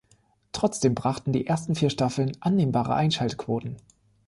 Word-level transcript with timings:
Trotzdem 0.51 0.95
brachten 0.95 1.31
die 1.31 1.45
ersten 1.45 1.75
vier 1.75 1.91
Staffeln 1.91 2.35
annehmbare 2.39 2.95
Einschaltquoten. 2.95 3.77